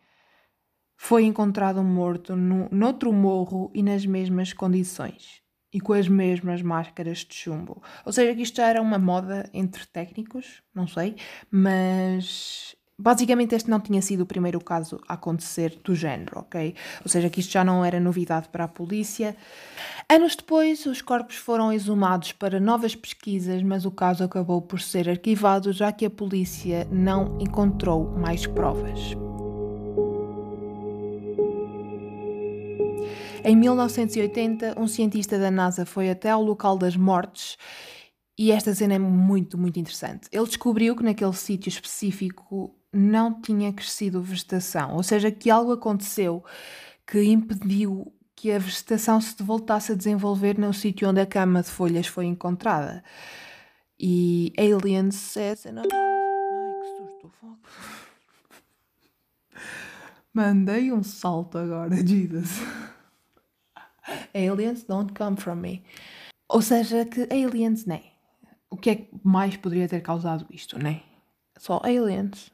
foi 0.96 1.24
encontrado 1.24 1.82
morto 1.82 2.36
no, 2.36 2.68
noutro 2.70 3.12
morro 3.12 3.70
e 3.74 3.82
nas 3.82 4.04
mesmas 4.04 4.52
condições 4.52 5.40
e 5.72 5.80
com 5.80 5.92
as 5.92 6.08
mesmas 6.08 6.62
máscaras 6.62 7.18
de 7.18 7.34
chumbo. 7.34 7.82
Ou 8.04 8.12
seja, 8.12 8.34
que 8.34 8.42
isto 8.42 8.56
já 8.56 8.68
era 8.68 8.82
uma 8.82 8.98
moda 8.98 9.48
entre 9.54 9.86
técnicos, 9.86 10.62
não 10.74 10.86
sei, 10.86 11.16
mas 11.50 12.76
Basicamente, 13.00 13.54
este 13.54 13.70
não 13.70 13.80
tinha 13.80 14.02
sido 14.02 14.24
o 14.24 14.26
primeiro 14.26 14.60
caso 14.60 15.00
a 15.08 15.14
acontecer 15.14 15.80
do 15.82 15.94
género, 15.94 16.40
ok? 16.40 16.74
Ou 17.02 17.08
seja, 17.08 17.30
que 17.30 17.40
isto 17.40 17.50
já 17.50 17.64
não 17.64 17.82
era 17.82 17.98
novidade 17.98 18.50
para 18.50 18.64
a 18.64 18.68
polícia. 18.68 19.34
Anos 20.06 20.36
depois, 20.36 20.84
os 20.84 21.00
corpos 21.00 21.36
foram 21.36 21.72
exumados 21.72 22.32
para 22.32 22.60
novas 22.60 22.94
pesquisas, 22.94 23.62
mas 23.62 23.86
o 23.86 23.90
caso 23.90 24.22
acabou 24.22 24.60
por 24.60 24.82
ser 24.82 25.08
arquivado 25.08 25.72
já 25.72 25.90
que 25.90 26.04
a 26.04 26.10
polícia 26.10 26.86
não 26.92 27.38
encontrou 27.40 28.10
mais 28.18 28.46
provas. 28.46 29.16
Em 33.42 33.56
1980, 33.56 34.78
um 34.78 34.86
cientista 34.86 35.38
da 35.38 35.50
NASA 35.50 35.86
foi 35.86 36.10
até 36.10 36.28
ao 36.28 36.42
local 36.42 36.76
das 36.76 36.94
mortes 36.94 37.56
e 38.38 38.52
esta 38.52 38.74
cena 38.74 38.94
é 38.94 38.98
muito, 38.98 39.56
muito 39.56 39.80
interessante. 39.80 40.28
Ele 40.30 40.44
descobriu 40.44 40.94
que 40.94 41.02
naquele 41.02 41.32
sítio 41.32 41.70
específico 41.70 42.74
não 42.92 43.40
tinha 43.40 43.72
crescido 43.72 44.22
vegetação, 44.22 44.94
ou 44.94 45.02
seja, 45.02 45.30
que 45.30 45.50
algo 45.50 45.72
aconteceu 45.72 46.44
que 47.06 47.22
impediu 47.24 48.12
que 48.36 48.50
a 48.52 48.58
vegetação 48.58 49.20
se 49.20 49.42
voltasse 49.42 49.92
a 49.92 49.94
desenvolver 49.94 50.58
no 50.58 50.72
sítio 50.72 51.08
onde 51.08 51.20
a 51.20 51.26
cama 51.26 51.62
de 51.62 51.68
folhas 51.68 52.06
foi 52.06 52.24
encontrada. 52.24 53.04
E 53.98 54.52
aliens 54.56 55.36
é 55.36 55.50
Ai, 55.50 55.56
que 56.80 57.20
susto. 57.20 57.58
Mandei 60.32 60.92
um 60.92 61.02
salto 61.02 61.58
agora, 61.58 61.94
Jesus. 62.06 62.60
Aliens 64.34 64.84
don't 64.84 65.12
come 65.12 65.36
from 65.36 65.56
me. 65.56 65.84
Ou 66.48 66.62
seja, 66.62 67.04
que 67.04 67.28
aliens. 67.30 67.84
Né? 67.84 68.04
O 68.70 68.76
que 68.76 68.90
é 68.90 68.96
que 68.96 69.10
mais 69.22 69.56
poderia 69.56 69.88
ter 69.88 70.00
causado 70.00 70.46
isto, 70.50 70.78
né? 70.78 71.02
Só 71.58 71.80
aliens. 71.84 72.50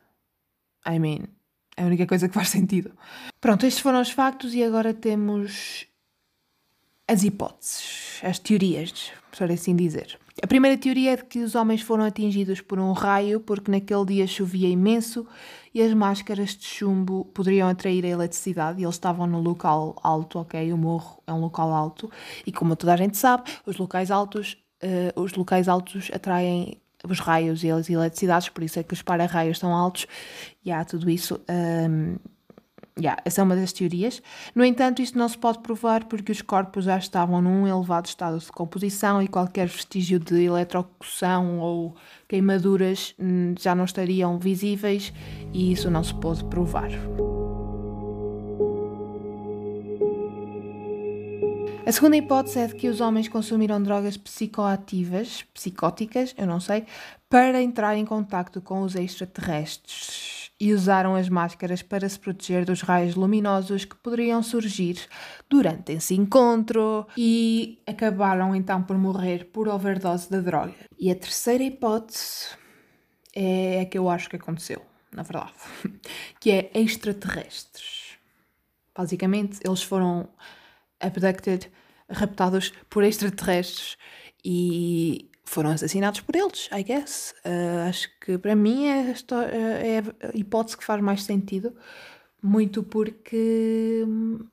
I 0.89 0.99
mean, 0.99 1.29
é 1.77 1.83
a 1.83 1.87
única 1.87 2.07
coisa 2.07 2.29
que 2.29 2.35
faz 2.35 2.49
sentido. 2.49 2.93
Pronto, 3.41 3.67
estes 3.67 3.83
foram 3.83 4.01
os 4.01 4.11
factos 4.11 4.55
e 4.55 4.63
agora 4.63 4.95
temos 4.95 5.87
as 7.09 7.23
hipóteses, 7.23 8.21
as 8.23 8.39
teorias, 8.39 9.13
por 9.37 9.51
assim 9.51 9.77
dizer. 9.77 10.19
A 10.43 10.47
primeira 10.47 10.77
teoria 10.77 11.13
é 11.13 11.17
de 11.17 11.25
que 11.25 11.39
os 11.39 11.55
homens 11.55 11.81
foram 11.81 12.05
atingidos 12.05 12.61
por 12.61 12.79
um 12.79 12.93
raio 12.93 13.41
porque 13.41 13.71
naquele 13.71 14.05
dia 14.05 14.27
chovia 14.27 14.69
imenso 14.69 15.27
e 15.73 15.81
as 15.81 15.95
máscaras 15.95 16.51
de 16.57 16.65
chumbo 16.65 17.25
poderiam 17.27 17.69
atrair 17.69 18.05
a 18.05 18.09
eletricidade 18.09 18.81
e 18.81 18.85
eles 18.85 18.97
estavam 18.97 19.27
no 19.27 19.41
local 19.41 19.97
alto, 20.03 20.39
ok? 20.39 20.73
O 20.73 20.77
morro 20.77 21.23
é 21.27 21.33
um 21.33 21.41
local 21.41 21.73
alto 21.73 22.11
e 22.47 22.53
como 22.53 22.77
toda 22.77 22.93
a 22.93 22.97
gente 22.97 23.17
sabe, 23.17 23.45
os 23.65 23.79
locais 23.79 24.11
altos, 24.11 24.59
uh, 24.83 25.21
os 25.21 25.33
locais 25.33 25.69
altos 25.69 26.11
atraem 26.13 26.81
os 27.13 27.21
raios 27.21 27.63
e 27.65 27.71
as 27.71 27.89
eletricidades, 27.89 28.49
por 28.49 28.63
isso 28.63 28.79
é 28.79 28.83
que 28.83 28.95
os 28.95 29.03
para-raios 29.03 29.59
são 29.59 29.75
altos, 29.75 30.07
e 30.65 30.71
há 30.71 30.85
tudo 30.85 31.09
isso. 31.09 31.41
Um, 31.49 32.17
yeah, 32.99 33.21
essa 33.25 33.41
é 33.41 33.45
uma 33.45 33.55
das 33.55 33.73
teorias. 33.73 34.23
No 34.55 34.65
entanto, 34.65 35.03
isto 35.03 35.19
não 35.19 35.29
se 35.29 35.37
pode 35.37 35.59
provar 35.59 36.05
porque 36.05 36.33
os 36.33 36.41
corpos 36.43 36.85
já 36.85 36.97
estavam 36.97 37.43
num 37.43 37.67
elevado 37.67 38.07
estado 38.07 38.39
de 38.39 38.47
composição 38.47 39.21
e 39.23 39.29
qualquer 39.29 39.69
vestígio 39.69 40.19
de 40.19 40.43
eletrocução 40.43 41.59
ou 41.59 41.95
queimaduras 42.27 43.15
hum, 43.19 43.55
já 43.59 43.75
não 43.75 43.85
estariam 43.85 44.39
visíveis 44.39 45.13
e 45.53 45.73
isso 45.73 45.91
não 45.91 46.03
se 46.03 46.15
pode 46.15 46.45
provar. 46.45 46.91
A 51.87 51.93
segunda 51.93 52.17
hipótese 52.17 52.59
é 52.59 52.67
de 52.67 52.75
que 52.75 52.89
os 52.89 53.01
homens 53.01 53.29
consumiram 53.29 53.81
drogas 53.81 54.17
psicoativas, 54.17 55.45
psicóticas, 55.55 56.35
eu 56.37 56.45
não 56.45 56.59
sei, 56.59 56.85
para 57.29 57.63
entrar 57.63 57.97
em 57.97 58.05
contacto 58.05 58.61
com 58.61 58.83
os 58.83 58.97
extraterrestres 58.97 60.51
e 60.59 60.73
usaram 60.73 61.15
as 61.15 61.29
máscaras 61.29 61.83
para 61.83 62.09
se 62.09 62.19
proteger 62.19 62.65
dos 62.65 62.81
raios 62.81 63.15
luminosos 63.15 63.85
que 63.85 63.95
poderiam 63.95 64.43
surgir 64.43 64.99
durante 65.49 65.93
esse 65.93 66.17
encontro 66.17 67.07
e 67.17 67.81
acabaram 67.87 68.53
então 68.53 68.83
por 68.83 68.99
morrer 68.99 69.45
por 69.53 69.69
overdose 69.69 70.29
da 70.29 70.41
droga. 70.41 70.75
E 70.99 71.09
a 71.09 71.15
terceira 71.15 71.63
hipótese 71.63 72.49
é 73.33 73.83
a 73.83 73.87
que 73.87 73.97
eu 73.97 74.11
acho 74.11 74.29
que 74.29 74.35
aconteceu, 74.35 74.83
na 75.13 75.23
verdade, 75.23 75.53
que 76.41 76.51
é 76.51 76.69
extraterrestres. 76.75 78.19
Basicamente, 78.93 79.61
eles 79.63 79.85
foram 79.85 80.29
abducted, 81.01 81.71
raptados 82.11 82.73
por 82.89 83.03
extraterrestres 83.05 83.97
e 84.45 85.31
foram 85.45 85.71
assassinados 85.71 86.21
por 86.21 86.35
eles, 86.37 86.69
I 86.73 86.83
guess. 86.83 87.35
Uh, 87.45 87.89
acho 87.89 88.09
que 88.21 88.37
para 88.39 88.55
mim 88.55 88.87
é 88.87 89.11
é 89.11 89.99
a 89.99 90.37
hipótese 90.37 90.77
que 90.77 90.85
faz 90.85 91.01
mais 91.01 91.23
sentido, 91.23 91.75
muito 92.43 92.83
porque 92.83 94.05
hum, 94.07 94.47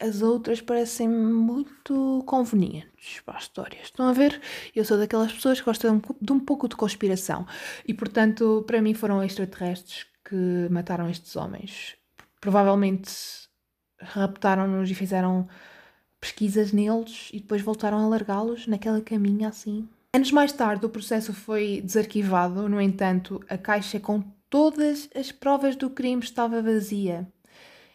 as 0.00 0.22
outras 0.22 0.60
parecem 0.62 1.08
muito 1.08 2.24
convenientes 2.26 3.20
para 3.20 3.36
a 3.36 3.38
história. 3.38 3.78
Estão 3.82 4.08
a 4.08 4.12
ver? 4.12 4.40
Eu 4.74 4.84
sou 4.84 4.96
daquelas 4.96 5.32
pessoas 5.32 5.60
que 5.60 5.66
gostam 5.66 6.02
de 6.20 6.32
um 6.32 6.40
pouco 6.40 6.66
de 6.66 6.74
conspiração 6.74 7.46
e, 7.86 7.92
portanto, 7.92 8.64
para 8.66 8.80
mim 8.80 8.94
foram 8.94 9.22
extraterrestres 9.22 10.06
que 10.24 10.68
mataram 10.70 11.08
estes 11.08 11.36
homens. 11.36 11.96
Provavelmente 12.40 13.12
raptaram-nos 14.00 14.90
e 14.90 14.94
fizeram 14.94 15.46
pesquisas 16.20 16.72
neles 16.72 17.30
e 17.32 17.40
depois 17.40 17.62
voltaram 17.62 17.98
a 17.98 18.08
largá-los 18.08 18.66
naquela 18.66 19.00
caminha 19.00 19.48
assim. 19.48 19.88
Anos 20.12 20.32
mais 20.32 20.52
tarde, 20.52 20.84
o 20.84 20.90
processo 20.90 21.32
foi 21.32 21.80
desarquivado, 21.80 22.68
no 22.68 22.80
entanto, 22.80 23.40
a 23.48 23.56
caixa 23.56 24.00
com 24.00 24.22
todas 24.50 25.08
as 25.14 25.30
provas 25.30 25.76
do 25.76 25.88
crime 25.88 26.22
estava 26.22 26.60
vazia 26.60 27.26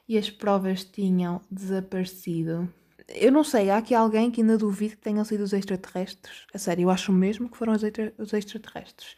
e 0.08 0.18
as 0.18 0.30
provas 0.30 0.84
tinham 0.84 1.42
desaparecido. 1.52 2.70
eu 3.10 3.32
não 3.32 3.44
sei, 3.44 3.70
há 3.70 3.78
aqui 3.78 3.94
alguém 3.94 4.32
que 4.32 4.42
ainda 4.42 4.58
duvida 4.58 4.96
que 4.96 5.02
tenham 5.02 5.26
sido 5.26 5.42
os 5.44 5.52
extraterrestres. 5.52 6.48
A 6.54 6.58
sério, 6.58 6.84
eu 6.84 6.90
acho 6.90 7.12
mesmo 7.12 7.50
que 7.50 7.58
foram 7.58 7.74
os, 7.74 7.84
extra, 7.84 8.14
os 8.18 8.34
extraterrestres. 8.34 9.16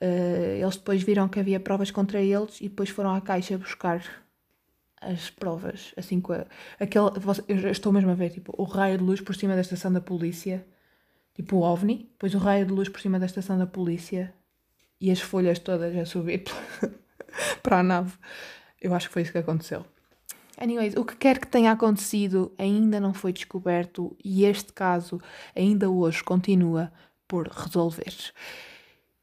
Uh, 0.00 0.62
eles 0.62 0.76
depois 0.76 1.02
viram 1.02 1.28
que 1.28 1.40
havia 1.40 1.58
provas 1.58 1.90
contra 1.90 2.22
eles 2.22 2.60
e 2.60 2.68
depois 2.68 2.88
foram 2.88 3.12
à 3.12 3.20
caixa 3.20 3.58
buscar 3.58 4.00
as 5.00 5.30
provas. 5.30 5.92
Assim, 5.96 6.20
com 6.20 6.32
a, 6.32 6.46
aquele, 6.78 7.06
eu 7.48 7.70
estou 7.70 7.92
mesmo 7.92 8.10
a 8.10 8.14
ver 8.14 8.30
tipo, 8.30 8.54
o 8.56 8.64
raio 8.64 8.98
de 8.98 9.04
luz 9.04 9.20
por 9.20 9.34
cima 9.34 9.54
da 9.54 9.60
estação 9.60 9.92
da 9.92 10.00
polícia, 10.00 10.66
tipo 11.34 11.56
o 11.56 11.62
OVNI, 11.62 12.08
depois 12.10 12.34
o 12.34 12.38
raio 12.38 12.66
de 12.66 12.72
luz 12.72 12.88
por 12.88 13.00
cima 13.00 13.18
da 13.18 13.26
estação 13.26 13.58
da 13.58 13.66
polícia 13.66 14.34
e 15.00 15.10
as 15.10 15.20
folhas 15.20 15.58
todas 15.58 15.96
a 15.96 16.04
subir 16.04 16.44
para 17.62 17.80
a 17.80 17.82
nave. 17.82 18.12
Eu 18.80 18.94
acho 18.94 19.08
que 19.08 19.12
foi 19.12 19.22
isso 19.22 19.32
que 19.32 19.38
aconteceu. 19.38 19.84
Anyways, 20.60 20.96
o 20.96 21.04
que 21.04 21.14
quer 21.14 21.38
que 21.38 21.46
tenha 21.46 21.70
acontecido 21.70 22.52
ainda 22.58 22.98
não 22.98 23.14
foi 23.14 23.32
descoberto 23.32 24.16
e 24.24 24.44
este 24.44 24.72
caso 24.72 25.20
ainda 25.54 25.88
hoje 25.88 26.22
continua 26.24 26.92
por 27.28 27.46
resolver. 27.48 28.32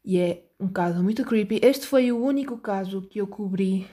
E 0.02 0.18
é 0.18 0.44
um 0.58 0.68
caso 0.68 1.02
muito 1.02 1.24
creepy. 1.24 1.60
Este 1.62 1.86
foi 1.86 2.10
o 2.10 2.18
único 2.18 2.56
caso 2.56 3.02
que 3.02 3.20
eu 3.20 3.26
cobri. 3.26 3.86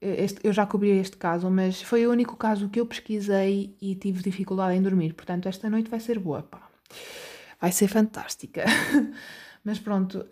Este, 0.00 0.40
eu 0.44 0.52
já 0.52 0.66
cobri 0.66 0.90
este 0.90 1.16
caso, 1.16 1.50
mas 1.50 1.80
foi 1.80 2.06
o 2.06 2.10
único 2.10 2.36
caso 2.36 2.68
que 2.68 2.78
eu 2.78 2.86
pesquisei 2.86 3.74
e 3.80 3.94
tive 3.94 4.22
dificuldade 4.22 4.76
em 4.76 4.82
dormir. 4.82 5.14
Portanto, 5.14 5.48
esta 5.48 5.70
noite 5.70 5.90
vai 5.90 6.00
ser 6.00 6.18
boa, 6.18 6.42
pá. 6.42 6.68
Vai 7.60 7.72
ser 7.72 7.88
fantástica. 7.88 8.64
mas 9.64 9.78
pronto, 9.78 10.26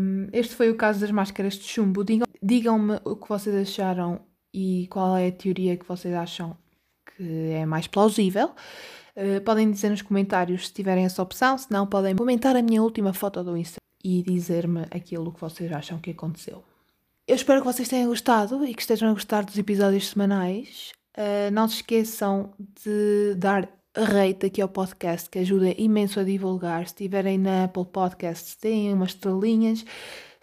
um, 0.00 0.28
este 0.32 0.54
foi 0.54 0.70
o 0.70 0.76
caso 0.76 1.00
das 1.00 1.10
máscaras 1.10 1.54
de 1.54 1.64
chumbo. 1.64 2.02
Digam-me 2.42 3.00
o 3.04 3.16
que 3.16 3.28
vocês 3.28 3.54
acharam 3.54 4.22
e 4.52 4.86
qual 4.88 5.16
é 5.16 5.28
a 5.28 5.32
teoria 5.32 5.76
que 5.76 5.86
vocês 5.86 6.14
acham 6.14 6.56
que 7.16 7.50
é 7.50 7.66
mais 7.66 7.86
plausível. 7.86 8.52
Uh, 9.16 9.40
podem 9.44 9.70
dizer 9.70 9.90
nos 9.90 10.02
comentários 10.02 10.66
se 10.66 10.72
tiverem 10.72 11.04
essa 11.04 11.22
opção, 11.22 11.56
se 11.56 11.70
não, 11.70 11.86
podem 11.86 12.16
comentar 12.16 12.56
a 12.56 12.62
minha 12.62 12.82
última 12.82 13.12
foto 13.12 13.44
do 13.44 13.56
Instagram 13.56 13.78
e 14.02 14.22
dizer-me 14.22 14.82
aquilo 14.90 15.32
que 15.32 15.40
vocês 15.40 15.70
acham 15.70 15.98
que 15.98 16.10
aconteceu. 16.10 16.64
Eu 17.26 17.36
espero 17.36 17.62
que 17.62 17.66
vocês 17.66 17.88
tenham 17.88 18.08
gostado 18.08 18.66
e 18.66 18.74
que 18.74 18.82
estejam 18.82 19.08
a 19.08 19.14
gostar 19.14 19.46
dos 19.46 19.56
episódios 19.56 20.10
semanais. 20.10 20.92
Uh, 21.16 21.50
não 21.50 21.66
se 21.66 21.76
esqueçam 21.76 22.52
de 22.58 23.34
dar 23.36 23.66
rate 23.96 24.44
aqui 24.44 24.60
ao 24.60 24.68
podcast, 24.68 25.30
que 25.30 25.38
ajuda 25.38 25.74
imenso 25.78 26.20
a 26.20 26.22
divulgar. 26.22 26.86
Se 26.86 26.92
estiverem 26.92 27.38
na 27.38 27.64
Apple 27.64 27.86
Podcasts, 27.86 28.58
deem 28.60 28.92
umas 28.92 29.12
estrelinhas. 29.12 29.78
Se 29.78 29.86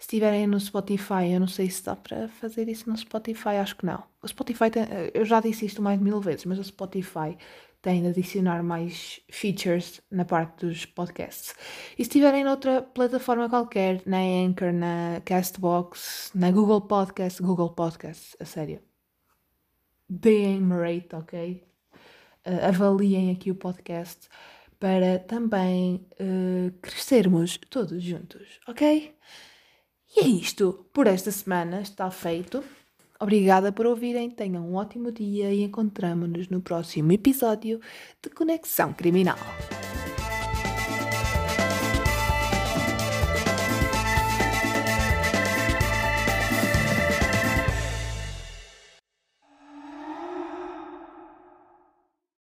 estiverem 0.00 0.48
no 0.48 0.58
Spotify, 0.58 1.30
eu 1.32 1.38
não 1.38 1.46
sei 1.46 1.70
se 1.70 1.84
dá 1.84 1.94
para 1.94 2.26
fazer 2.26 2.68
isso 2.68 2.90
no 2.90 2.96
Spotify, 2.96 3.50
acho 3.60 3.76
que 3.76 3.86
não. 3.86 4.02
O 4.20 4.26
Spotify, 4.26 4.68
tem, 4.68 4.82
eu 5.14 5.24
já 5.24 5.40
disse 5.40 5.64
isto 5.64 5.80
mais 5.80 6.00
de 6.00 6.04
mil 6.04 6.20
vezes, 6.20 6.44
mas 6.46 6.58
o 6.58 6.64
Spotify 6.64 7.38
tem 7.82 8.00
de 8.00 8.08
adicionar 8.08 8.62
mais 8.62 9.20
features 9.28 10.00
na 10.08 10.24
parte 10.24 10.64
dos 10.64 10.86
podcasts. 10.86 11.52
E 11.94 11.96
se 11.96 12.02
estiverem 12.02 12.44
noutra 12.44 12.80
plataforma 12.80 13.48
qualquer, 13.48 14.00
na 14.06 14.18
Anchor, 14.18 14.72
na 14.72 15.20
Castbox, 15.24 16.30
na 16.32 16.52
Google 16.52 16.82
Podcast, 16.82 17.42
Google 17.42 17.70
Podcast, 17.70 18.36
a 18.38 18.44
sério, 18.44 18.80
deem-me 20.08 20.74
rate, 20.74 21.14
ok? 21.14 21.64
Uh, 22.46 22.66
avaliem 22.68 23.32
aqui 23.32 23.50
o 23.50 23.54
podcast 23.56 24.28
para 24.78 25.18
também 25.18 26.06
uh, 26.20 26.72
crescermos 26.80 27.58
todos 27.68 28.02
juntos, 28.02 28.60
ok? 28.68 29.14
E 30.16 30.20
é 30.20 30.26
isto 30.26 30.88
por 30.92 31.06
esta 31.06 31.32
semana, 31.32 31.80
está 31.80 32.10
feito. 32.10 32.62
Obrigada 33.22 33.70
por 33.70 33.86
ouvirem, 33.86 34.28
tenham 34.28 34.68
um 34.68 34.74
ótimo 34.74 35.12
dia 35.12 35.54
e 35.54 35.62
encontramos-nos 35.62 36.48
no 36.48 36.60
próximo 36.60 37.12
episódio 37.12 37.80
de 38.20 38.28
Conexão 38.28 38.92
Criminal. 38.92 39.38